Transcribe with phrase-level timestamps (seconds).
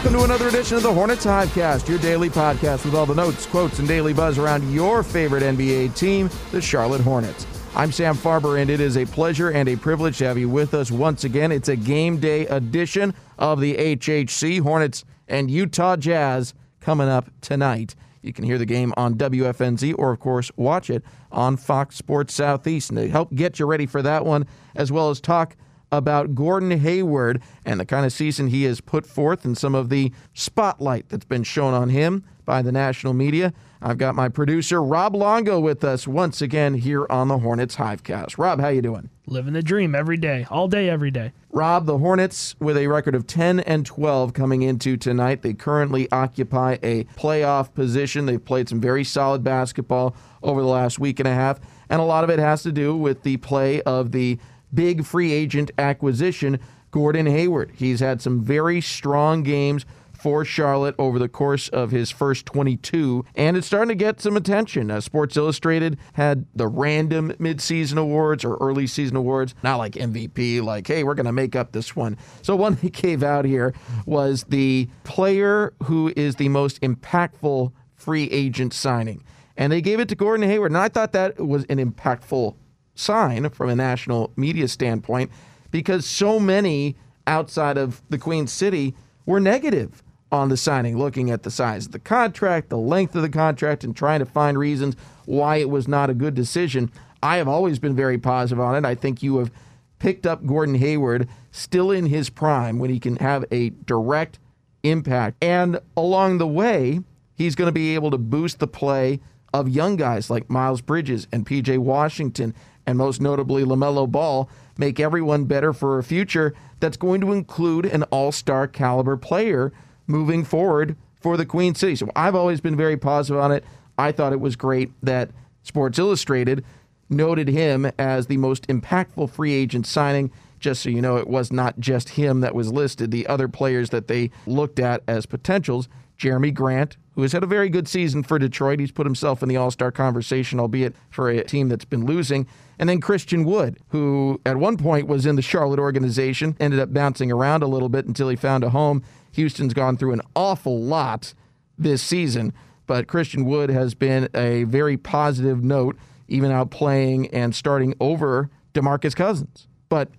[0.00, 3.44] Welcome to another edition of the Hornets Hivecast, your daily podcast with all the notes,
[3.44, 7.46] quotes, and daily buzz around your favorite NBA team, the Charlotte Hornets.
[7.76, 10.72] I'm Sam Farber, and it is a pleasure and a privilege to have you with
[10.72, 11.52] us once again.
[11.52, 17.94] It's a game day edition of the HHC Hornets and Utah Jazz coming up tonight.
[18.22, 22.32] You can hear the game on WFNZ or, of course, watch it on Fox Sports
[22.32, 22.88] Southeast.
[22.88, 25.58] And to help get you ready for that one, as well as talk
[25.92, 29.88] about Gordon Hayward and the kind of season he has put forth and some of
[29.88, 33.52] the spotlight that's been shown on him by the national media.
[33.82, 38.36] I've got my producer Rob Longo with us once again here on the Hornets Hivecast.
[38.38, 39.08] Rob, how you doing?
[39.26, 41.32] Living the dream every day, all day, every day.
[41.50, 45.42] Rob, the Hornets with a record of 10 and 12 coming into tonight.
[45.42, 48.26] They currently occupy a playoff position.
[48.26, 52.04] They've played some very solid basketball over the last week and a half, and a
[52.04, 54.38] lot of it has to do with the play of the
[54.72, 56.58] big free agent acquisition,
[56.90, 57.72] Gordon Hayward.
[57.76, 59.84] He's had some very strong games
[60.20, 64.36] for Charlotte over the course of his first 22, and it's starting to get some
[64.36, 64.90] attention.
[64.90, 70.62] Uh, Sports Illustrated had the random midseason awards or early season awards, not like MVP,
[70.62, 72.18] like, hey, we're going to make up this one.
[72.42, 73.72] So, one they gave out here
[74.04, 79.24] was the player who is the most impactful free agent signing.
[79.56, 80.70] And they gave it to Gordon Hayward.
[80.70, 82.56] And I thought that was an impactful
[83.00, 85.30] sign from a national media standpoint
[85.70, 86.96] because so many
[87.26, 88.94] outside of the Queen City
[89.26, 90.02] were negative
[90.32, 93.82] on the signing, looking at the size of the contract, the length of the contract,
[93.82, 94.96] and trying to find reasons
[95.26, 96.90] why it was not a good decision.
[97.22, 98.86] I have always been very positive on it.
[98.86, 99.50] I think you have
[99.98, 104.38] picked up Gordon Hayward still in his prime when he can have a direct
[104.82, 105.36] impact.
[105.42, 107.00] And along the way,
[107.34, 109.20] he's going to be able to boost the play
[109.52, 112.54] of young guys like Miles Bridges and PJ Washington
[112.90, 117.86] and most notably LaMelo Ball, make everyone better for a future that's going to include
[117.86, 119.72] an all star caliber player
[120.06, 121.94] moving forward for the Queen City.
[121.94, 123.64] So I've always been very positive on it.
[123.96, 125.30] I thought it was great that
[125.62, 126.64] Sports Illustrated
[127.08, 130.32] noted him as the most impactful free agent signing.
[130.60, 133.10] Just so you know, it was not just him that was listed.
[133.10, 135.88] The other players that they looked at as potentials
[136.20, 138.78] Jerami Grant, who has had a very good season for Detroit.
[138.78, 142.46] He's put himself in the All Star conversation, albeit for a team that's been losing.
[142.78, 146.92] And then Christian Wood, who at one point was in the Charlotte organization, ended up
[146.92, 149.02] bouncing around a little bit until he found a home.
[149.32, 151.32] Houston's gone through an awful lot
[151.78, 152.52] this season,
[152.86, 155.96] but Christian Wood has been a very positive note,
[156.28, 159.66] even out playing and starting over DeMarcus Cousins.
[159.88, 160.10] But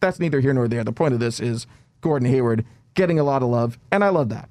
[0.00, 0.84] that's neither here nor there.
[0.84, 1.66] The point of this is
[2.00, 2.64] Gordon Hayward
[2.94, 4.48] getting a lot of love, and I love that.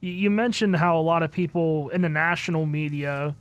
[0.00, 3.34] You mentioned how a lot of people in the national media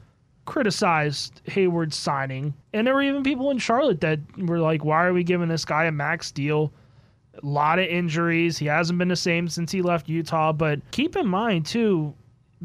[0.45, 2.53] criticized Hayward's signing.
[2.73, 5.65] And there were even people in Charlotte that were like, why are we giving this
[5.65, 6.71] guy a max deal?
[7.43, 8.57] A lot of injuries.
[8.57, 10.51] He hasn't been the same since he left Utah.
[10.51, 12.15] But keep in mind, too,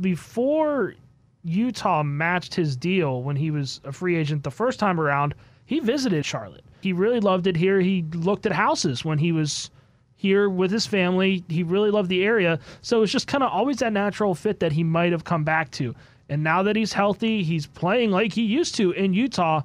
[0.01, 0.95] before
[1.43, 5.35] Utah matched his deal when he was a free agent the first time around,
[5.67, 6.65] he visited Charlotte.
[6.83, 7.81] He really loved it here.
[7.81, 9.71] He looked at houses when he was
[10.17, 11.45] here with his family.
[11.49, 12.59] He really loved the area.
[12.81, 15.71] So it's just kind of always that natural fit that he might have come back
[15.73, 15.95] to.
[16.29, 19.63] And now that he's healthy, he's playing like he used to in Utah.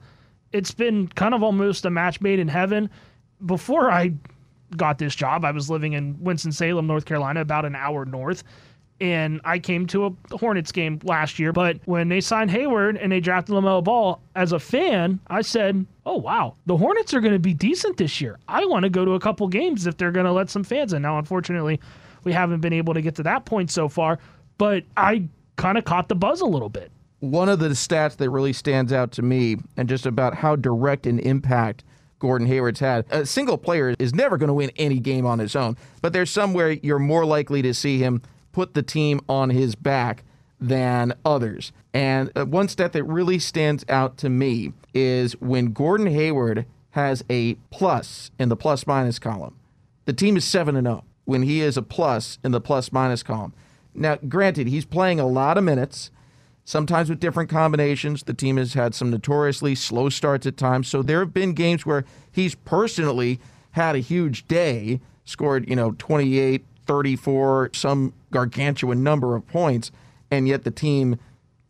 [0.52, 2.90] It's been kind of almost a match made in heaven.
[3.46, 4.14] Before I
[4.76, 8.44] got this job, I was living in Winston-Salem, North Carolina, about an hour north
[9.00, 11.52] and I came to a Hornets game last year.
[11.54, 15.86] But when they signed Hayward and they drafted LaMelo Ball, as a fan, I said,
[16.06, 18.40] "Oh wow, the Hornets are going to be decent this year.
[18.48, 20.94] I want to go to a couple games if they're going to let some fans
[20.94, 21.80] in." Now, unfortunately,
[22.24, 24.20] we haven't been able to get to that point so far,
[24.58, 26.92] but I kind of caught the buzz a little bit.
[27.20, 31.08] One of the stats that really stands out to me, and just about how direct
[31.08, 31.84] an impact.
[32.20, 33.06] Gordon Hayward's had.
[33.12, 36.32] A single player is never going to win any game on his own, but there's
[36.32, 38.24] somewhere you're more likely to see him
[38.58, 40.24] put the team on his back
[40.60, 41.72] than others.
[41.94, 47.24] And uh, one stat that really stands out to me is when Gordon Hayward has
[47.30, 49.56] a plus in the plus minus column,
[50.06, 53.22] the team is 7 and 0 when he is a plus in the plus minus
[53.22, 53.54] column.
[53.94, 56.10] Now, granted, he's playing a lot of minutes,
[56.66, 58.24] sometimes with different combinations.
[58.24, 60.88] The team has had some notoriously slow starts at times.
[60.88, 63.40] So there have been games where he's personally
[63.74, 69.92] had a huge day, scored, you know, 28, 34, some gargantuan number of points,
[70.32, 71.18] and yet the team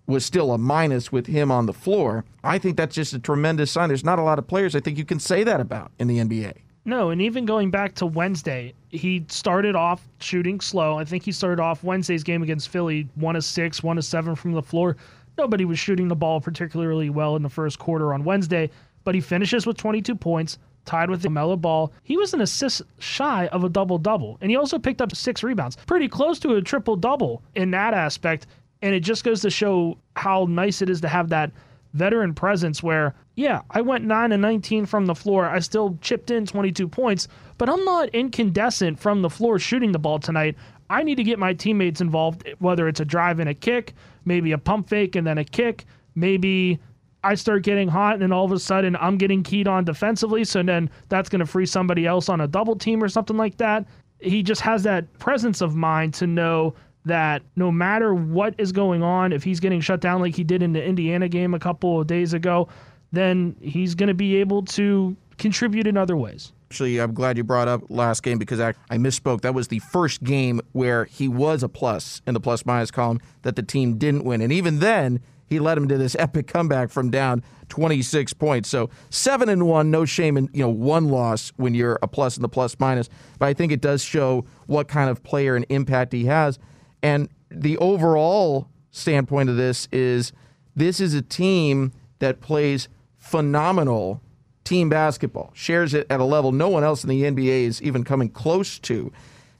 [0.07, 2.24] was still a minus with him on the floor.
[2.44, 3.89] I think that's just a tremendous sign.
[3.89, 6.19] There's not a lot of players I think you can say that about in the
[6.19, 6.54] NBA.
[6.86, 10.98] No, and even going back to Wednesday, he started off shooting slow.
[10.98, 14.36] I think he started off Wednesday's game against Philly, one of six, one of seven
[14.36, 14.95] from the floor.
[15.38, 18.69] Nobody was shooting the ball particularly well in the first quarter on Wednesday,
[19.03, 20.57] but he finishes with 22 points,
[20.88, 21.92] tied with LaMelo Ball.
[22.04, 25.44] He was an assist shy of a double double, and he also picked up six
[25.44, 28.48] rebounds, pretty close to a triple double in that aspect.
[28.81, 31.51] And it just goes to show how nice it is to have that
[31.94, 35.45] veteran presence where, yeah, I went 9 and 19 from the floor.
[35.45, 40.00] I still chipped in 22 points, but I'm not incandescent from the floor shooting the
[40.00, 40.56] ball tonight.
[40.89, 43.94] I need to get my teammates involved, whether it's a drive and a kick,
[44.25, 45.86] maybe a pump fake and then a kick,
[46.16, 46.80] maybe
[47.24, 50.44] I start getting hot, and then all of a sudden I'm getting keyed on defensively.
[50.44, 53.58] So then that's going to free somebody else on a double team or something like
[53.58, 53.86] that.
[54.19, 56.74] He just has that presence of mind to know
[57.06, 60.62] that no matter what is going on, if he's getting shut down like he did
[60.62, 62.68] in the Indiana game a couple of days ago,
[63.12, 66.52] then he's going to be able to contribute in other ways.
[66.70, 69.42] Actually, I'm glad you brought up last game because I, I misspoke.
[69.42, 73.22] That was the first game where he was a plus in the plus minus column
[73.44, 74.42] that the team didn't win.
[74.42, 78.70] And even then, he led him to this epic comeback from down 26 points.
[78.70, 82.38] So seven and one, no shame in you know one loss when you're a plus
[82.38, 83.10] in the plus minus.
[83.40, 86.60] But I think it does show what kind of player and impact he has.
[87.02, 90.32] And the overall standpoint of this is
[90.76, 94.22] this is a team that plays phenomenal
[94.64, 98.04] team basketball, shares it at a level no one else in the NBA is even
[98.04, 99.12] coming close to.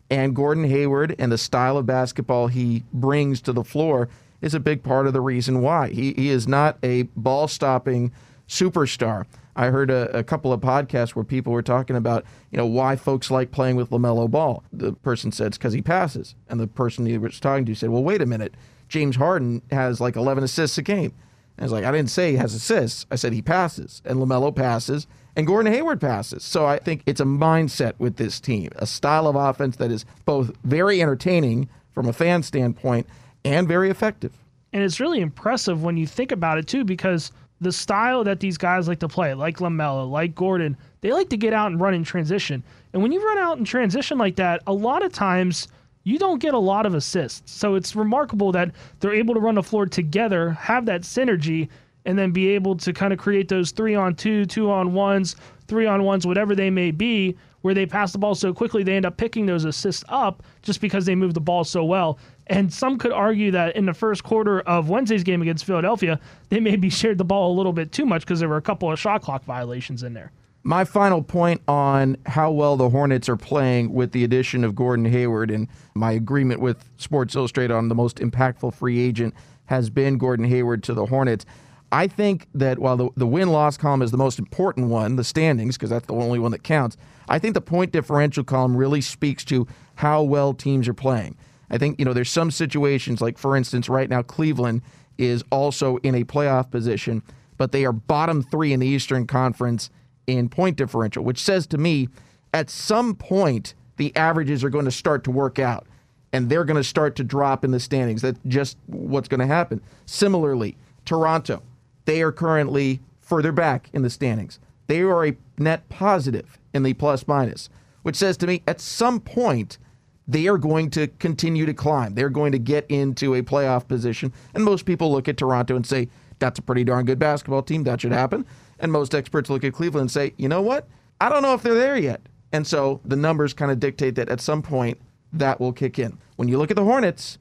[0.10, 4.10] And Gordon Hayward and the style of basketball he brings to the floor
[4.42, 5.89] is a big part of the reason why.
[5.89, 8.12] He, he is not a ball stopping
[8.48, 9.25] superstar.
[9.56, 12.95] I heard a, a, couple of podcasts where people were talking about, you know, why
[12.95, 14.63] folks like playing with LaMelo Ball.
[14.72, 16.36] The person said it's because he passes.
[16.48, 18.54] And the person he was talking to said, well, wait a minute.
[18.88, 21.13] James Harden has like 11 assists a game.
[21.57, 23.07] And I was like, I didn't say he has assists.
[23.10, 24.03] I said he passes.
[24.06, 25.08] And LaMelo passes.
[25.36, 26.44] And Gordon Hayward passes.
[26.44, 30.06] So I think it's a mindset with this team, a style of offense that is
[30.25, 33.08] both very entertaining from a fan standpoint
[33.48, 34.34] and very effective.
[34.74, 38.58] And it's really impressive when you think about it too, because the style that these
[38.58, 41.94] guys like to play, like LaMelo, like Gordon, they like to get out and run
[41.94, 42.63] in transition.
[42.94, 45.68] And when you run out in transition like that, a lot of times
[46.04, 47.51] you don't get a lot of assists.
[47.51, 51.70] So it's remarkable that they're able to run the floor together, have that synergy,
[52.06, 55.36] and then be able to kind of create those three on two, two on ones,
[55.68, 57.36] three on ones, whatever they may be,
[57.67, 60.79] where they pass the ball so quickly they end up picking those assists up just
[60.79, 62.17] because they move the ball so well.
[62.47, 66.62] And some could argue that in the first quarter of Wednesday's game against Philadelphia, they
[66.62, 68.97] maybe shared the ball a little bit too much because there were a couple of
[68.97, 70.31] shot clock violations in there.
[70.63, 75.03] My final point on how well the Hornets are playing with the addition of Gordon
[75.03, 79.33] Hayward and my agreement with Sports Illustrated on the most impactful free agent
[79.65, 81.45] has been Gordon Hayward to the Hornets.
[81.91, 85.24] I think that while the, the win loss column is the most important one, the
[85.24, 86.98] standings, because that's the only one that counts,
[87.29, 91.38] I think the point differential column really speaks to how well teams are playing.
[91.70, 94.82] I think, you know, there's some situations, like for instance, right now, Cleveland
[95.17, 97.24] is also in a playoff position,
[97.58, 99.89] but they are bottom three in the Eastern Conference
[100.27, 102.10] in point differential, which says to me
[102.53, 105.88] at some point the averages are going to start to work out.
[106.34, 108.22] and they're going to start to drop in the standings.
[108.22, 109.82] That's just what's going to happen.
[110.06, 111.62] Similarly, Toronto,
[112.07, 114.59] they are currently further back in the standings.
[114.87, 117.69] They are a net positive in the plus minus,
[118.03, 119.77] which says to me at some point
[120.25, 122.15] they are going to continue to climb.
[122.15, 124.31] They're going to get into a playoff position.
[124.53, 126.07] And most people look at Toronto and say,
[126.39, 127.83] that's a pretty darn good basketball team.
[127.83, 128.45] That should happen.
[128.79, 130.87] And most experts look at Cleveland and say, you know what?
[131.19, 132.21] I don't know if they're there yet.
[132.53, 134.97] And so the numbers kind of dictate that at some point
[135.33, 136.17] that will kick in.
[136.37, 137.37] When you look at the Hornets,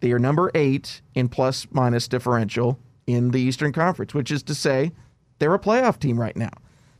[0.00, 4.54] they are number eight in plus minus differential in the Eastern Conference, which is to
[4.54, 4.92] say
[5.38, 6.50] they're a playoff team right now.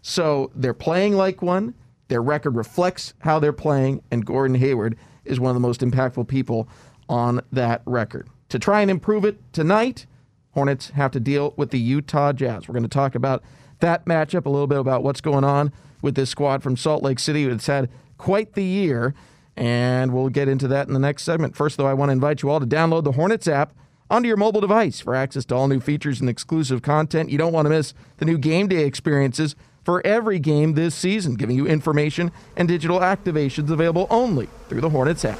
[0.02, 1.74] So they're playing like one.
[2.08, 6.28] Their record reflects how they're playing, and Gordon Hayward is one of the most impactful
[6.28, 6.68] people
[7.08, 8.28] on that record.
[8.50, 10.06] To try and improve it tonight,
[10.52, 12.68] Hornets have to deal with the Utah Jazz.
[12.68, 13.42] We're going to talk about
[13.80, 17.18] that matchup, a little bit about what's going on with this squad from Salt Lake
[17.18, 17.44] City.
[17.44, 19.14] It's had quite the year,
[19.56, 21.56] and we'll get into that in the next segment.
[21.56, 23.74] First, though, I want to invite you all to download the Hornets app
[24.10, 27.30] onto your mobile device for access to all new features and exclusive content.
[27.30, 31.34] You don't want to miss the new game day experiences for every game this season,
[31.34, 35.38] giving you information and digital activations available only through the Hornets app.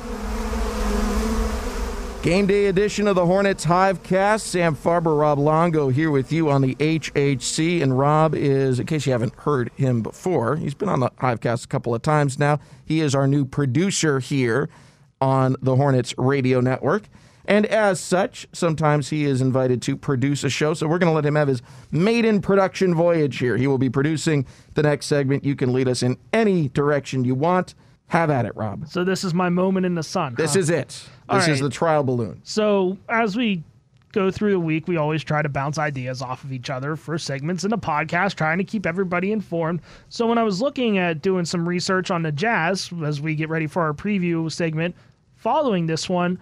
[2.27, 4.41] Game day edition of the Hornets Hivecast.
[4.41, 7.81] Sam Farber, Rob Longo here with you on the HHC.
[7.81, 11.65] And Rob is, in case you haven't heard him before, he's been on the Hivecast
[11.65, 12.59] a couple of times now.
[12.85, 14.69] He is our new producer here
[15.21, 17.05] on the Hornets radio network.
[17.47, 20.75] And as such, sometimes he is invited to produce a show.
[20.75, 23.57] So we're going to let him have his maiden production voyage here.
[23.57, 25.45] He will be producing the next segment.
[25.45, 27.75] You can lead us in any direction you want.
[28.09, 28.87] Have at it, Rob.
[28.89, 30.35] So this is my moment in the sun.
[30.37, 30.61] This huh?
[30.61, 30.89] is it.
[30.89, 32.41] This All is the trial balloon.
[32.45, 33.65] So as we
[34.13, 37.19] go through the week, we always try to bounce ideas off of each other for
[37.19, 39.81] segments in the podcast, trying to keep everybody informed.
[40.09, 43.49] So when I was looking at doing some research on the Jazz as we get
[43.49, 44.95] ready for our preview segment
[45.35, 46.39] following this one,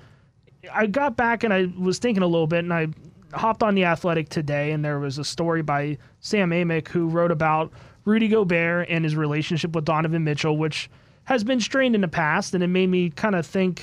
[0.72, 2.88] I got back and I was thinking a little bit and I
[3.32, 7.30] hopped on the Athletic today and there was a story by Sam Amick who wrote
[7.30, 7.72] about
[8.04, 10.90] Rudy Gobert and his relationship with Donovan Mitchell, which
[11.24, 13.82] has been strained in the past, and it made me kind of think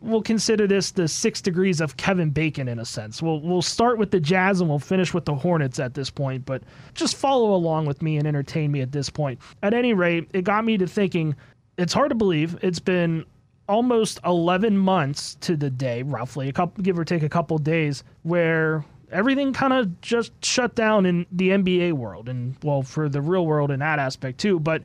[0.00, 3.22] we'll consider this the six degrees of Kevin Bacon in a sense.
[3.22, 6.44] We'll we'll start with the Jazz and we'll finish with the Hornets at this point,
[6.44, 6.62] but
[6.92, 9.40] just follow along with me and entertain me at this point.
[9.62, 11.34] At any rate, it got me to thinking.
[11.76, 13.24] It's hard to believe it's been
[13.68, 18.04] almost 11 months to the day, roughly a couple, give or take a couple days,
[18.22, 23.20] where everything kind of just shut down in the NBA world, and well, for the
[23.20, 24.58] real world in that aspect too.
[24.58, 24.82] But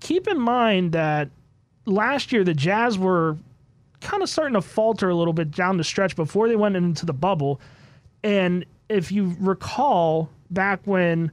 [0.00, 1.30] keep in mind that
[1.86, 3.36] last year the Jazz were
[4.00, 7.06] kind of starting to falter a little bit down the stretch before they went into
[7.06, 7.60] the bubble.
[8.22, 11.30] And if you recall back when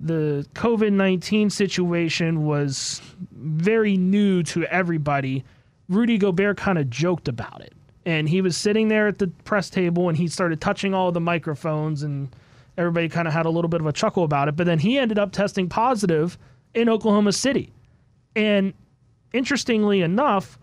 [0.00, 3.02] the COVID 19 situation was
[3.32, 5.44] very new to everybody,
[5.88, 7.74] Rudy Gobert kind of joked about it.
[8.06, 11.20] And he was sitting there at the press table and he started touching all the
[11.20, 12.34] microphones, and
[12.78, 14.56] everybody kind of had a little bit of a chuckle about it.
[14.56, 16.38] But then he ended up testing positive
[16.72, 17.72] in Oklahoma City.
[18.34, 18.72] And
[19.32, 20.58] interestingly enough,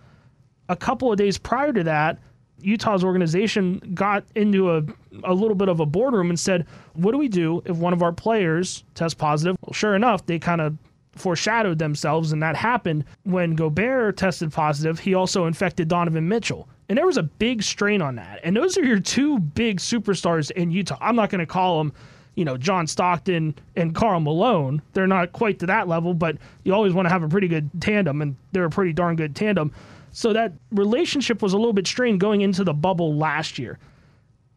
[0.70, 2.20] a couple of days prior to that,
[2.62, 4.84] Utah's organization got into a,
[5.24, 8.02] a little bit of a boardroom and said, What do we do if one of
[8.02, 9.56] our players tests positive?
[9.62, 10.78] Well, sure enough, they kind of
[11.18, 15.00] foreshadowed themselves, and that happened when Gobert tested positive.
[15.00, 16.68] He also infected Donovan Mitchell.
[16.90, 18.40] And there was a big strain on that.
[18.44, 20.98] And those are your two big superstars in Utah.
[21.02, 21.92] I'm not going to call them,
[22.36, 24.82] you know, John Stockton and Karl Malone.
[24.94, 27.70] They're not quite to that level, but you always want to have a pretty good
[27.82, 29.74] tandem, and they're a pretty darn good tandem.
[30.18, 33.78] So that relationship was a little bit strained going into the bubble last year.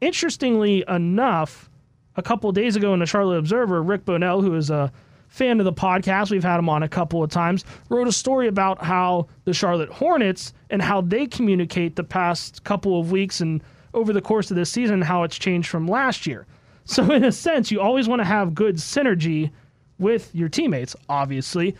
[0.00, 1.68] Interestingly enough,
[2.16, 4.90] a couple days ago in the Charlotte Observer, Rick Bonnell, who is a
[5.28, 8.48] fan of the podcast, we've had him on a couple of times, wrote a story
[8.48, 13.62] about how the Charlotte Hornets and how they communicate the past couple of weeks and
[13.92, 16.46] over the course of this season, how it's changed from last year.
[16.86, 19.50] So, in a sense, you always want to have good synergy
[19.98, 21.76] with your teammates, obviously.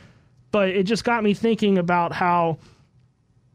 [0.50, 2.58] But it just got me thinking about how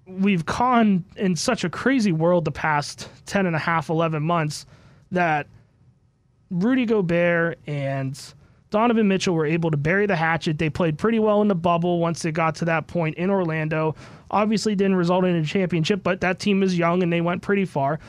[0.08, 4.66] we've gone in such a crazy world the past 10 and a half, 11 months
[5.12, 5.48] that
[6.52, 8.20] Rudy Gobert and
[8.70, 10.60] Donovan Mitchell were able to bury the hatchet.
[10.60, 13.96] They played pretty well in the bubble once they got to that point in Orlando.
[14.30, 17.66] Obviously, didn't result in a championship, but that team is young and they went pretty
[17.66, 18.00] far.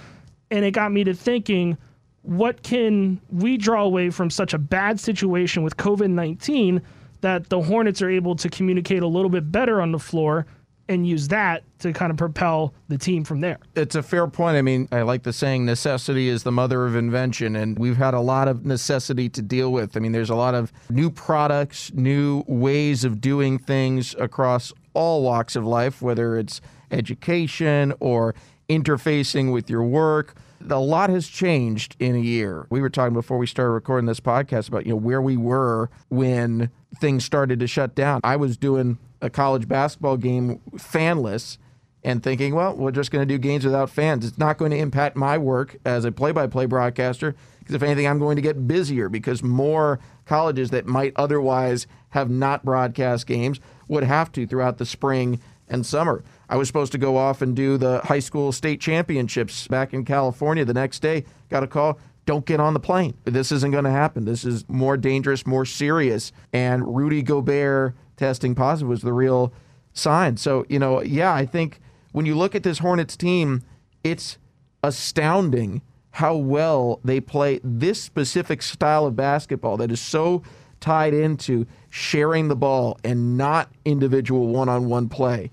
[0.51, 1.79] And it got me to thinking
[2.23, 6.83] what can we draw away from such a bad situation with COVID 19
[7.21, 10.47] that the Hornets are able to communicate a little bit better on the floor
[10.89, 13.59] and use that to kind of propel the team from there.
[13.75, 14.57] It's a fair point.
[14.57, 18.15] I mean, I like the saying necessity is the mother of invention, and we've had
[18.15, 19.97] a lot of necessity to deal with.
[19.97, 25.23] I mean, there's a lot of new products, new ways of doing things across all
[25.23, 28.35] walks of life, whether it's education or
[28.69, 30.35] interfacing with your work.
[30.69, 32.67] A lot has changed in a year.
[32.71, 35.91] We were talking before we started recording this podcast about you know where we were
[36.09, 38.21] when things started to shut down.
[38.25, 41.59] I was doing a college basketball game fanless
[42.05, 44.25] and thinking, well, we're just going to do games without fans.
[44.25, 48.21] It's not going to impact my work as a play-by-play broadcaster because if anything, I'm
[48.21, 53.59] going to get busier because more colleges that might otherwise have not broadcast games
[53.89, 56.23] would have to throughout the spring and summer.
[56.49, 60.05] I was supposed to go off and do the high school state championships back in
[60.05, 61.25] California the next day.
[61.49, 61.99] Got a call.
[62.25, 63.15] Don't get on the plane.
[63.25, 64.25] This isn't going to happen.
[64.25, 66.33] This is more dangerous, more serious.
[66.53, 69.53] And Rudy Gobert testing positive was the real
[69.93, 70.37] sign.
[70.37, 71.81] So, you know, yeah, I think
[72.13, 73.63] when you look at this Hornets team,
[74.05, 74.39] it's
[74.83, 75.83] astounding
[76.13, 80.43] how well they play this specific style of basketball that is so
[80.81, 85.51] tied into sharing the ball and not individual one on one play.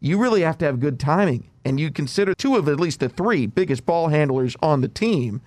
[0.00, 1.48] You really have to have good timing.
[1.64, 5.40] And you consider two of at least the three biggest ball handlers on the team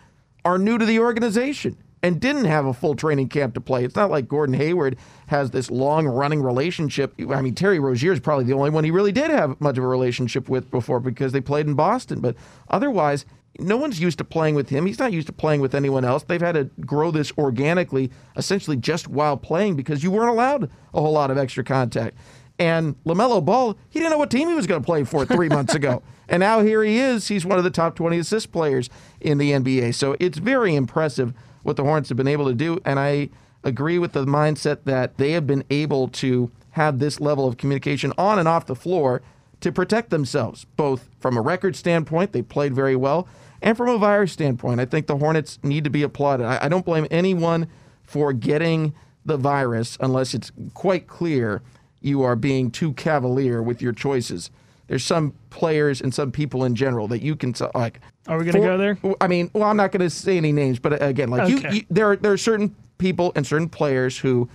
[0.46, 3.84] are new to the organization and didn't have a full training camp to play.
[3.84, 4.96] It's not like Gordon Hayward
[5.26, 7.16] has this long running relationship.
[7.32, 9.84] I mean, Terry Rozier is probably the only one he really did have much of
[9.84, 12.20] a relationship with before because they played in Boston.
[12.20, 12.36] But
[12.70, 13.26] otherwise,
[13.58, 14.86] no one's used to playing with him.
[14.86, 16.22] He's not used to playing with anyone else.
[16.22, 21.02] They've had to grow this organically, essentially just while playing because you weren't allowed a
[21.02, 22.16] whole lot of extra contact.
[22.60, 25.50] And LaMelo Ball, he didn't know what team he was going to play for three
[25.50, 26.04] months ago.
[26.28, 27.28] And now here he is.
[27.28, 28.90] He's one of the top 20 assist players
[29.22, 29.94] in the NBA.
[29.94, 31.36] So it's very impressive
[31.66, 32.80] what the Hornets have been able to do.
[32.86, 33.30] And I
[33.64, 38.14] agree with the mindset that they have been able to have this level of communication
[38.18, 39.22] on and off the floor
[39.62, 43.28] to protect themselves, both from a record standpoint, they played very well,
[43.64, 44.80] and from a virus standpoint.
[44.80, 46.46] I think the Hornets need to be applauded.
[46.46, 47.68] I, I don't blame anyone
[48.04, 48.94] for getting
[49.26, 51.64] the virus unless it's quite clear
[52.02, 54.52] you are being too cavalier with your choices.
[54.88, 58.00] There's some players and some people in general that you can like.
[58.28, 58.98] Are we going to go there?
[59.22, 61.70] I mean, well, I'm not going to say any names, but uh, again, like okay.
[61.70, 64.50] you, you, there are, there are certain people and certain players who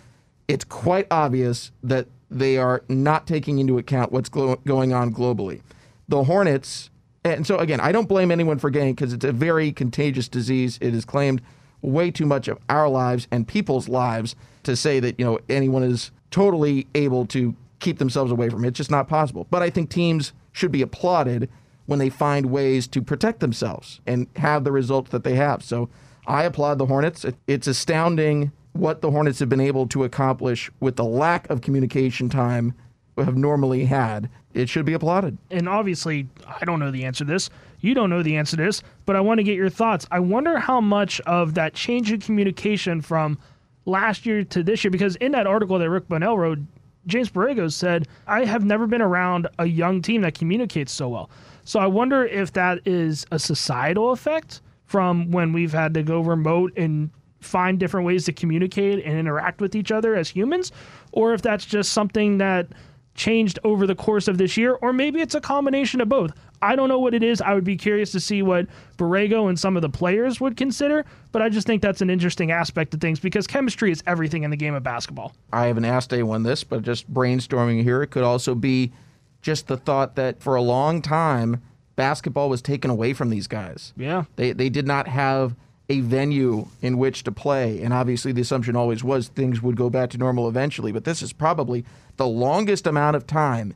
[0.49, 5.61] it's quite obvious that they are not taking into account what's glo- going on globally.
[6.09, 6.91] The Hornets,
[7.25, 10.79] and so again, I don't blame anyone for getting because it's a very contagious disease.
[10.81, 11.41] It has claimed
[11.83, 15.83] way too much of our lives and people's lives to say that you know anyone
[15.83, 18.69] is totally able to keep themselves away from it.
[18.69, 19.47] It's just not possible.
[19.51, 21.49] But I think teams should be applauded
[21.91, 25.61] when they find ways to protect themselves and have the results that they have.
[25.61, 25.89] So
[26.25, 27.27] I applaud the Hornets.
[27.49, 32.29] It's astounding what the Hornets have been able to accomplish with the lack of communication
[32.29, 32.75] time
[33.17, 34.31] we have normally had.
[34.55, 35.37] It should be applauded.
[35.51, 37.51] And obviously, I don't know the answer to this.
[37.81, 40.07] You don't know the answer to this, but I want to get your thoughts.
[40.13, 43.37] I wonder how much of that change in communication from
[43.85, 46.61] last year to this year, because in that article that Rick Bonnell wrote,
[47.07, 51.31] James Borrego said, I have never been around a young team that communicates so well.
[51.65, 56.21] So I wonder if that is a societal effect from when we've had to go
[56.21, 60.73] remote and find different ways to communicate and interact with each other as humans,
[61.13, 62.69] or if that's just something that
[63.15, 66.33] changed over the course of this year, or maybe it's a combination of both.
[66.63, 67.41] I don't know what it is.
[67.41, 68.67] I would be curious to see what
[68.99, 72.51] Borrego and some of the players would consider, but I just think that's an interesting
[72.51, 75.35] aspect of things because chemistry is everything in the game of basketball.
[75.53, 78.93] I haven't asked anyone this, but just brainstorming here, it could also be
[79.41, 81.63] just the thought that for a long time,
[81.97, 83.93] basketball was taken away from these guys.
[83.97, 84.25] Yeah.
[84.37, 85.55] They, they did not have
[85.89, 87.83] a venue in which to play.
[87.83, 90.93] And obviously, the assumption always was things would go back to normal eventually.
[90.93, 91.85] But this is probably
[92.17, 93.75] the longest amount of time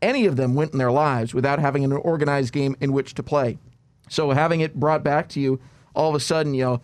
[0.00, 3.22] any of them went in their lives without having an organized game in which to
[3.22, 3.58] play.
[4.08, 5.60] So having it brought back to you,
[5.94, 6.80] all of a sudden, you know,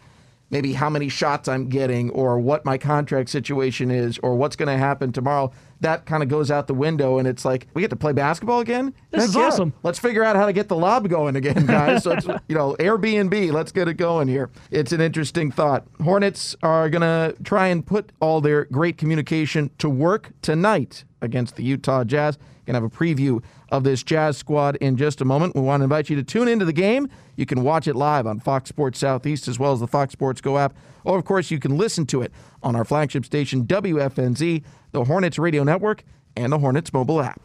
[0.55, 4.69] maybe how many shots I'm getting or what my contract situation is or what's going
[4.69, 5.51] to happen tomorrow.
[5.81, 8.61] That kind of goes out the window, and it's like we get to play basketball
[8.61, 8.95] again.
[9.11, 9.43] This Heck is yeah.
[9.43, 9.75] awesome.
[9.83, 12.05] Let's figure out how to get the lob going again, guys.
[12.05, 13.53] so it's, you know, Airbnb.
[13.53, 14.49] Let's get it going here.
[14.71, 15.89] It's an interesting thought.
[16.01, 21.57] Hornets are going to try and put all their great communication to work tonight against
[21.57, 22.37] the Utah Jazz.
[22.65, 23.43] Going to have a preview
[23.75, 25.57] of this Jazz squad in just a moment.
[25.57, 27.09] We want to invite you to tune into the game.
[27.35, 30.41] You can watch it live on Fox Sports Southeast as well as the Fox Sports
[30.41, 30.77] Go app.
[31.03, 32.33] Or, of course, you can listen to it
[32.63, 36.05] on our flagship station, WFNZ, the Hornets Radio Network,
[36.37, 37.41] and the Hornets mobile app.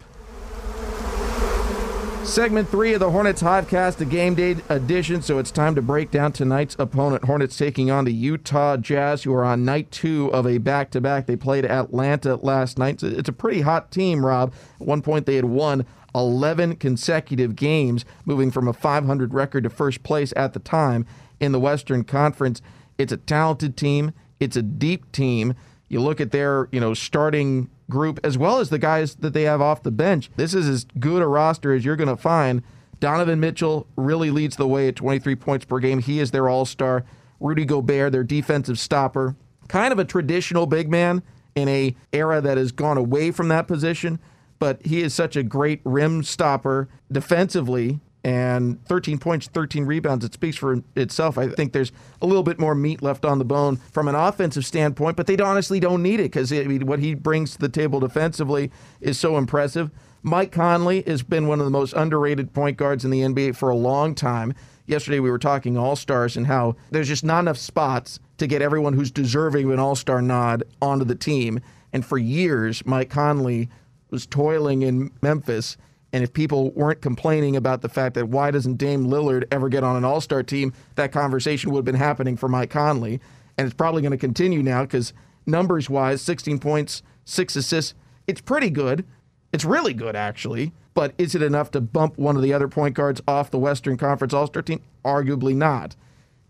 [2.24, 5.24] Segment three of the Hornets Hivecast, the game day edition.
[5.24, 7.24] So it's time to break down tonight's opponent.
[7.24, 11.02] Hornets taking on the Utah Jazz, who are on night two of a back to
[11.02, 11.26] back.
[11.26, 13.02] They played Atlanta last night.
[13.02, 14.54] It's a pretty hot team, Rob.
[14.80, 19.70] At one point, they had won 11 consecutive games, moving from a 500 record to
[19.70, 21.06] first place at the time
[21.40, 22.62] in the Western Conference.
[22.98, 25.54] It's a talented team, it's a deep team.
[25.88, 29.44] You look at their, you know, starting group, as well as the guys that they
[29.44, 30.30] have off the bench.
[30.36, 32.62] This is as good a roster as you're going to find.
[33.00, 36.00] Donovan Mitchell really leads the way at 23 points per game.
[36.00, 37.06] He is their all star.
[37.40, 39.36] Rudy Gobert, their defensive stopper.
[39.68, 41.24] Kind of a traditional big man
[41.56, 44.20] in a era that has gone away from that position,
[44.60, 50.26] but he is such a great rim stopper defensively and 13 points, 13 rebounds.
[50.26, 51.38] It speaks for itself.
[51.38, 51.92] I think there's
[52.22, 55.38] a little bit more meat left on the bone from an offensive standpoint, but they
[55.38, 59.18] honestly don't need it because I mean, what he brings to the table defensively is
[59.18, 59.90] so impressive.
[60.22, 63.70] Mike Conley has been one of the most underrated point guards in the NBA for
[63.70, 64.54] a long time.
[64.86, 68.62] Yesterday we were talking All Stars and how there's just not enough spots to get
[68.62, 71.62] everyone who's deserving of an All Star nod onto the team.
[71.94, 73.70] And for years, Mike Conley
[74.12, 75.78] was toiling in Memphis
[76.12, 79.84] and if people weren't complaining about the fact that why doesn't Dame Lillard ever get
[79.84, 83.20] on an All Star team, that conversation would have been happening for Mike Conley.
[83.58, 85.14] And it's probably going to continue now because
[85.46, 87.94] numbers wise, 16 points, six assists,
[88.26, 89.06] it's pretty good.
[89.52, 90.72] It's really good, actually.
[90.94, 93.98] But is it enough to bump one of the other point guards off the Western
[93.98, 94.82] Conference All Star team?
[95.06, 95.96] Arguably not.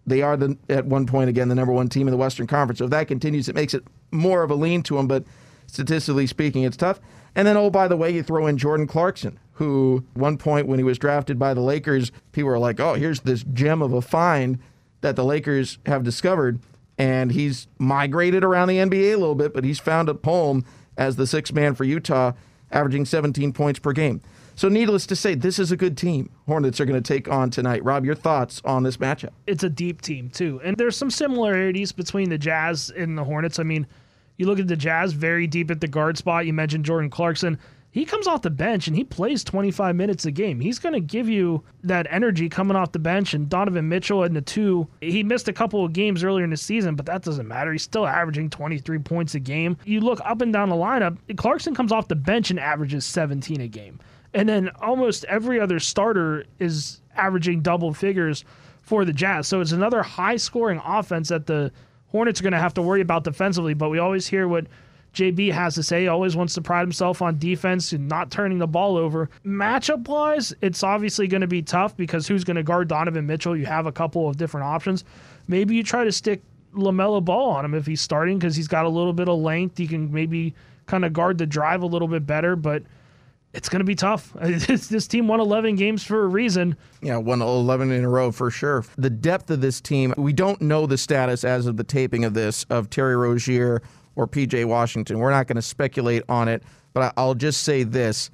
[0.08, 2.80] They are the, at one point again the number one team in the Western Conference.
[2.80, 5.08] So if that continues, it makes it more of a lean to them.
[5.08, 5.26] But
[5.70, 7.00] statistically speaking, it's tough.
[7.36, 10.80] And then, oh, by the way, you throw in Jordan Clarkson, who one point when
[10.80, 14.02] he was drafted by the Lakers, people were like, oh, here's this gem of a
[14.02, 14.60] find
[15.02, 16.60] that the Lakers have discovered.
[16.98, 20.66] And he's migrated around the NBA a little bit, but he's found a home
[20.98, 22.34] as the sixth man for Utah,
[22.72, 24.22] averaging 17 points per game.
[24.56, 27.50] So, needless to say, this is a good team Hornets are going to take on
[27.50, 27.82] tonight.
[27.86, 29.30] Rob, your thoughts on this matchup?
[29.48, 30.60] It's a deep team, too.
[30.62, 33.60] And there's some similarities between the Jazz and the Hornets.
[33.60, 33.88] I mean,
[34.40, 36.48] you look at the Jazz very deep at the guard spot.
[36.48, 37.60] You mentioned Jordan Clarkson
[37.92, 40.60] he comes off the bench and he plays 25 minutes a game.
[40.60, 43.34] He's going to give you that energy coming off the bench.
[43.34, 46.58] And Donovan Mitchell and the two, he missed a couple of games earlier in the
[46.58, 47.72] season, but that doesn't matter.
[47.72, 49.76] He's still averaging 23 points a game.
[49.86, 53.60] You look up and down the lineup, Clarkson comes off the bench and averages 17
[53.62, 54.00] a game.
[54.36, 58.46] And then almost every other starter is averaging double figures
[58.84, 59.48] for the Jazz.
[59.48, 61.72] So it's another high scoring offense that the
[62.12, 63.74] Hornets are going to have to worry about defensively.
[63.74, 64.66] But we always hear what
[65.14, 66.02] JB has to say.
[66.02, 69.30] He always wants to pride himself on defense and not turning the ball over.
[69.46, 73.58] Matchup wise, it's obviously going to be tough because who's going to guard Donovan Mitchell?
[73.58, 75.04] You have a couple of different options.
[75.48, 76.42] Maybe you try to stick
[76.76, 79.78] LaMelo Ball on him if he's starting because he's got a little bit of length.
[79.78, 80.54] He can maybe
[80.86, 82.84] kind of guard the drive a little bit better, but
[83.54, 84.34] it's going to be tough.
[84.40, 86.78] this team won 11 games for a reason.
[87.02, 88.86] Yeah, won 11 in a row for sure.
[88.98, 92.34] The depth of this team, we don't know the status as of the taping of
[92.34, 93.82] this of Terry Rozier
[94.16, 95.20] or PJ Washington.
[95.20, 98.30] We're not going to speculate on it, but I'll just say this.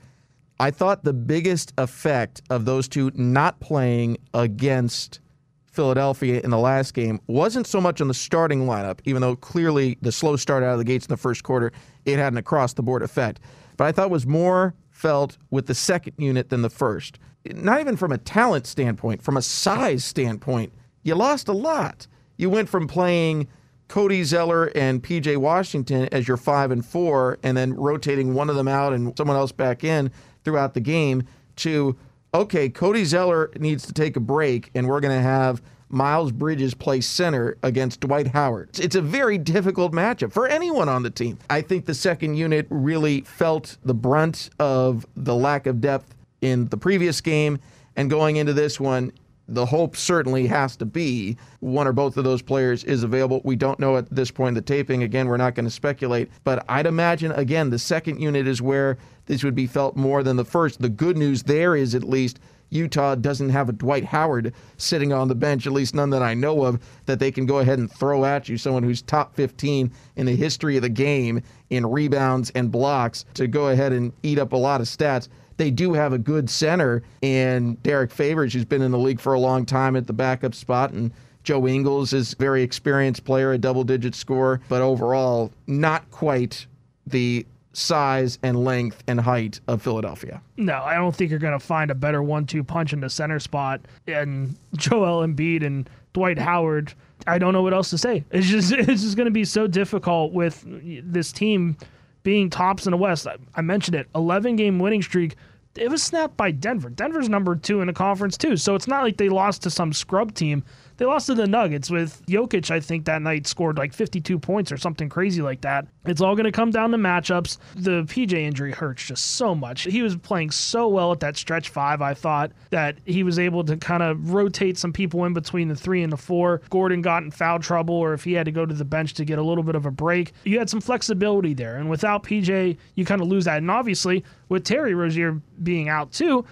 [0.59, 5.19] I thought the biggest effect of those two not playing against
[5.65, 9.97] Philadelphia in the last game wasn't so much on the starting lineup, even though clearly
[10.01, 11.73] the slow start out of the gates in the first quarter,
[12.05, 13.41] it had an across the board effect.
[13.75, 17.19] But I thought was more felt with the second unit than the first.
[17.53, 22.07] Not even from a talent standpoint, from a size standpoint, you lost a lot.
[22.37, 23.49] You went from playing
[23.89, 28.55] Cody Zeller and PJ Washington as your five and four, and then rotating one of
[28.55, 30.11] them out and someone else back in
[30.45, 31.23] throughout the game
[31.57, 31.97] to,
[32.33, 36.73] okay, Cody Zeller needs to take a break, and we're going to have Miles Bridges
[36.73, 38.79] plays center against Dwight Howard.
[38.79, 41.37] It's a very difficult matchup for anyone on the team.
[41.49, 46.67] I think the second unit really felt the brunt of the lack of depth in
[46.67, 47.59] the previous game,
[47.95, 49.11] and going into this one,
[49.47, 53.41] the hope certainly has to be one or both of those players is available.
[53.43, 55.03] We don't know at this point in the taping.
[55.03, 56.31] Again, we're not going to speculate.
[56.43, 60.35] But I'd imagine, again, the second unit is where this would be felt more than
[60.35, 60.81] the first.
[60.81, 62.39] The good news there is at least
[62.75, 66.33] Utah doesn't have a Dwight Howard sitting on the bench, at least none that I
[66.33, 68.57] know of, that they can go ahead and throw at you.
[68.57, 73.47] Someone who's top 15 in the history of the game in rebounds and blocks to
[73.47, 77.01] go ahead and eat up a lot of stats they do have a good center
[77.21, 80.53] in Derrick Favors, who's been in the league for a long time at the backup
[80.53, 81.11] spot, and
[81.43, 86.65] Joe Ingles is a very experienced player, a double digit scorer, but overall, not quite
[87.07, 90.41] the size and length and height of Philadelphia.
[90.57, 93.09] No, I don't think you're going to find a better one two punch in the
[93.09, 93.81] center spot.
[94.07, 96.93] And Joel Embiid and Dwight Howard,
[97.27, 98.23] I don't know what else to say.
[98.31, 101.77] It's just, it's just going to be so difficult with this team
[102.23, 103.27] being tops in the West.
[103.27, 105.35] I, I mentioned it, 11 game winning streak.
[105.75, 106.89] It was snapped by Denver.
[106.89, 109.91] Denver's number two in the conference too, so it's not like they lost to some
[109.91, 110.63] scrub team.
[110.97, 114.71] They lost to the Nuggets with Jokic, I think that night scored like 52 points
[114.71, 115.87] or something crazy like that.
[116.05, 117.57] It's all going to come down to matchups.
[117.75, 119.83] The PJ injury hurts just so much.
[119.83, 123.63] He was playing so well at that stretch five, I thought, that he was able
[123.65, 126.61] to kind of rotate some people in between the three and the four.
[126.69, 129.25] Gordon got in foul trouble, or if he had to go to the bench to
[129.25, 131.77] get a little bit of a break, you had some flexibility there.
[131.77, 133.57] And without PJ, you kind of lose that.
[133.57, 136.45] And obviously, with Terry Rozier being out too,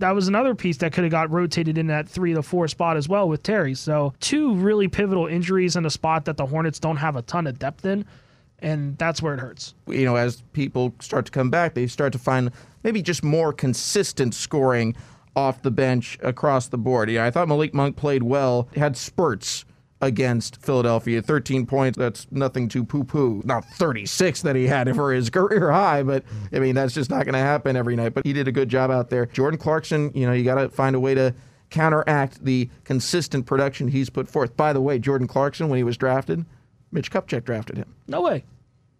[0.00, 2.96] that was another piece that could have got rotated in that three to four spot
[2.96, 3.74] as well with Terry.
[3.74, 7.46] So two really pivotal injuries in a spot that the Hornets don't have a ton
[7.46, 8.04] of depth in,
[8.58, 9.74] and that's where it hurts.
[9.86, 12.50] You know, as people start to come back, they start to find
[12.82, 14.96] maybe just more consistent scoring
[15.36, 17.10] off the bench across the board.
[17.10, 19.64] Yeah, I thought Malik Monk played well, had spurts
[20.00, 21.20] against Philadelphia.
[21.20, 23.42] 13 points, that's nothing to poo poo.
[23.44, 27.24] Not 36 that he had for his career high, but I mean, that's just not
[27.24, 28.14] going to happen every night.
[28.14, 29.26] But he did a good job out there.
[29.26, 31.34] Jordan Clarkson, you know, you got to find a way to
[31.70, 34.56] counteract the consistent production he's put forth.
[34.56, 36.44] By the way, Jordan Clarkson, when he was drafted,
[36.90, 37.94] Mitch Kupchak drafted him.
[38.08, 38.44] No way.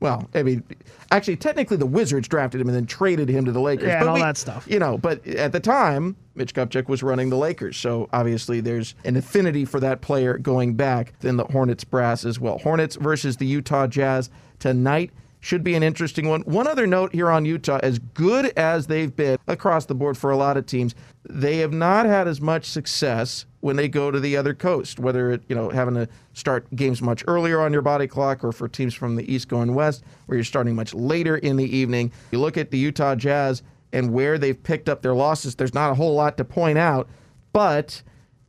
[0.01, 0.65] Well, I mean,
[1.11, 3.89] actually, technically, the Wizards drafted him and then traded him to the Lakers.
[3.89, 4.67] Yeah, but and all we- that stuff.
[4.69, 8.95] You know, but at the time, Mitch Kupchak was running the Lakers, so obviously there's
[9.05, 12.59] an affinity for that player going back than the Hornets brass as well.
[12.59, 15.11] Hornets versus the Utah Jazz tonight
[15.41, 16.43] should be an interesting one.
[16.43, 20.31] One other note here on Utah: as good as they've been across the board for
[20.31, 20.95] a lot of teams,
[21.29, 25.33] they have not had as much success when they go to the other coast, whether
[25.33, 28.69] it, you know, having to start games much earlier on your body clock or for
[28.69, 32.11] teams from the East going west, where you're starting much later in the evening.
[32.33, 35.91] You look at the Utah Jazz and where they've picked up their losses, there's not
[35.91, 37.09] a whole lot to point out,
[37.53, 38.03] but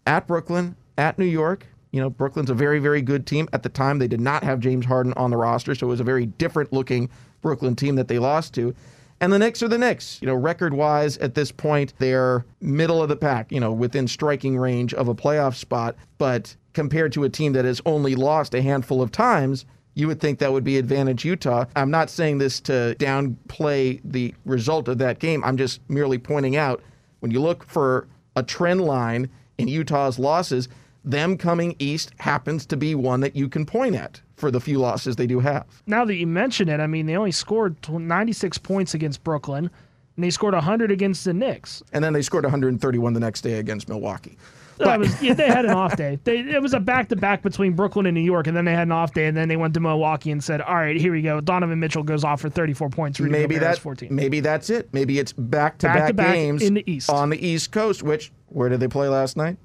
[0.08, 3.50] at Brooklyn, at New York, you know, Brooklyn's a very, very good team.
[3.52, 6.00] At the time, they did not have James Harden on the roster, so it was
[6.00, 7.10] a very different looking
[7.42, 8.74] Brooklyn team that they lost to.
[9.22, 10.18] And the Knicks are the Knicks.
[10.20, 14.08] You know, record wise at this point, they're middle of the pack, you know, within
[14.08, 15.96] striking range of a playoff spot.
[16.18, 20.20] But compared to a team that has only lost a handful of times, you would
[20.20, 21.66] think that would be advantage Utah.
[21.76, 25.44] I'm not saying this to downplay the result of that game.
[25.44, 26.82] I'm just merely pointing out
[27.20, 29.30] when you look for a trend line
[29.60, 30.68] in Utah's losses,
[31.06, 34.80] them coming east happens to be one that you can point at for the few
[34.80, 35.66] losses they do have.
[35.88, 39.70] Now that you mention it, I mean, they only scored 96 points against Brooklyn,
[40.18, 41.82] and they scored 100 against the Knicks.
[41.94, 44.38] And then they scored 131 the next day against Milwaukee.
[44.80, 46.18] That was, yeah, they had an off day.
[46.24, 48.74] They, it was a back to back between Brooklyn and New York, and then they
[48.74, 51.12] had an off day, and then they went to Milwaukee and said, "All right, here
[51.12, 53.20] we go." Donovan Mitchell goes off for 34 points.
[53.20, 54.16] Rudy maybe Gobert has that 14.
[54.16, 54.90] maybe that's it.
[54.92, 57.12] Maybe it's back to back Back-to-back games in the East.
[57.12, 58.02] on the East Coast.
[58.02, 59.58] Which where did they play last night?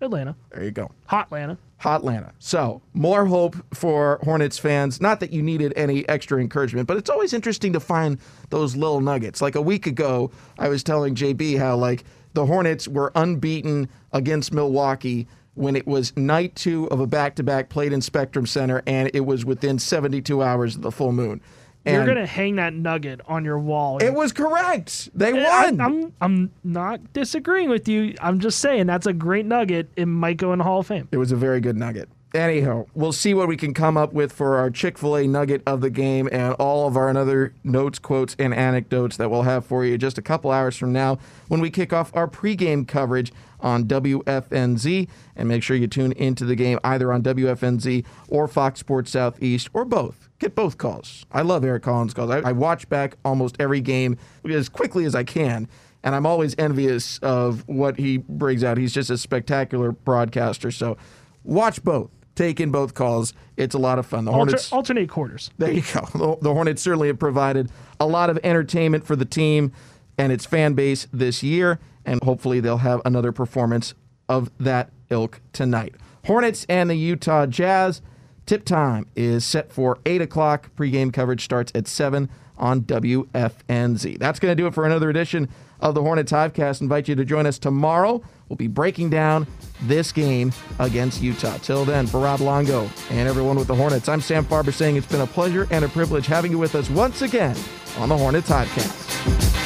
[0.00, 0.90] Atlanta, There you go.
[1.06, 1.58] hot Atlanta.
[1.78, 2.32] Hot Atlanta.
[2.38, 5.00] So, more hope for Hornets fans.
[5.00, 8.18] Not that you needed any extra encouragement, but it's always interesting to find
[8.50, 9.42] those little nuggets.
[9.42, 14.52] Like a week ago, I was telling JB how, like, the Hornets were unbeaten against
[14.52, 18.82] Milwaukee when it was night two of a back to back played in Spectrum Center,
[18.86, 21.40] and it was within 72 hours of the full moon.
[21.86, 23.98] You're gonna hang that nugget on your wall.
[23.98, 25.10] it was correct.
[25.14, 25.80] They I, won.
[25.80, 28.14] I'm I'm not disagreeing with you.
[28.20, 29.88] I'm just saying that's a great nugget.
[29.96, 31.08] It might go in the Hall of Fame.
[31.12, 32.08] It was a very good nugget.
[32.34, 35.62] Anyhow, we'll see what we can come up with for our Chick fil A nugget
[35.66, 39.64] of the game and all of our other notes, quotes, and anecdotes that we'll have
[39.64, 41.18] for you just a couple hours from now
[41.48, 45.08] when we kick off our pregame coverage on WFNZ.
[45.34, 49.70] And make sure you tune into the game either on WFNZ or Fox Sports Southeast
[49.72, 50.25] or both.
[50.38, 51.24] Get both calls.
[51.32, 52.30] I love Eric Collins' calls.
[52.30, 54.18] I, I watch back almost every game
[54.48, 55.68] as quickly as I can
[56.06, 58.78] and I'm always envious of what he brings out.
[58.78, 60.70] He's just a spectacular broadcaster.
[60.70, 60.96] So
[61.42, 63.34] watch both, take in both calls.
[63.56, 64.24] It's a lot of fun.
[64.24, 64.72] The Alter, Hornets.
[64.72, 65.50] alternate quarters.
[65.58, 66.06] There you go.
[66.14, 69.72] The, the Hornets certainly have provided a lot of entertainment for the team
[70.16, 73.94] and its fan base this year, and hopefully they'll have another performance
[74.28, 75.96] of that ilk tonight.
[76.26, 78.00] Hornets and the Utah Jazz.
[78.46, 80.70] Tip time is set for 8 o'clock.
[80.76, 84.18] Pre-game coverage starts at 7 on WFNZ.
[84.20, 85.48] That's going to do it for another edition
[85.80, 86.80] of the Hornets Hivecast.
[86.80, 88.22] Invite you to join us tomorrow.
[88.48, 89.48] We'll be breaking down
[89.82, 91.58] this game against Utah.
[91.58, 95.08] Till then, for Rob Longo and everyone with the Hornets, I'm Sam Farber saying it's
[95.08, 97.56] been a pleasure and a privilege having you with us once again
[97.98, 99.65] on the Hornets Hivecast.